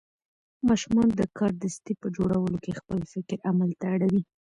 [0.69, 4.21] ماشومان د کاردستي په جوړولو کې خپل فکر عمل ته اړوي.